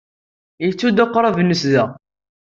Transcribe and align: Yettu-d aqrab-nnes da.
Yettu-d 0.63 1.03
aqrab-nnes 1.03 1.63
da. 1.71 1.83